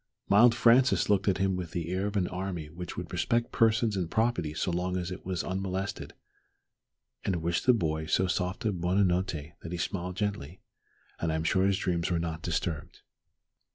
The 0.29 0.35
mild 0.35 0.55
Francis 0.55 1.11
looked 1.11 1.27
at 1.27 1.37
him 1.37 1.55
with 1.55 1.73
the 1.73 1.89
air 1.93 2.07
of 2.07 2.17
an 2.17 2.27
army 2.27 2.71
which 2.71 2.97
would 2.97 3.13
respect 3.13 3.51
persons 3.51 3.95
and 3.95 4.09
property 4.09 4.55
so 4.55 4.71
long 4.71 4.97
as 4.97 5.11
it 5.11 5.27
was 5.27 5.43
unmolested, 5.43 6.15
and 7.23 7.35
wished 7.35 7.67
the 7.67 7.73
boy 7.73 8.07
so 8.07 8.25
soft 8.25 8.65
a 8.65 8.71
buona 8.73 9.03
notte 9.03 9.51
that 9.61 9.71
he 9.71 9.77
smiled 9.77 10.15
gently, 10.17 10.59
and 11.19 11.31
I 11.31 11.35
am 11.35 11.43
sure 11.43 11.67
his 11.67 11.77
dreams 11.77 12.09
were 12.09 12.17
not 12.17 12.41
disturbed. 12.41 13.01